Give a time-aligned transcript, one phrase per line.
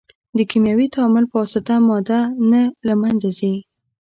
[0.37, 2.19] د کیمیاوي تعامل په واسطه ماده
[2.51, 3.53] نه له منځه ځي.